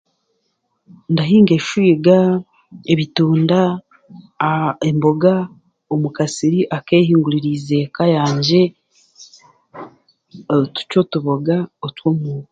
Ndahinga 1.11 1.53
eshwiga, 1.59 2.17
ebitunda, 2.91 3.59
aaa, 4.47 4.73
emboga, 4.89 5.33
mu 6.01 6.09
kasiri 6.17 6.59
akeehinguririize 6.77 7.75
eeka 7.79 8.03
yangye 8.15 8.61
tucwe 10.75 10.97
otuboga 11.03 11.55
otwomuuka. 11.85 12.49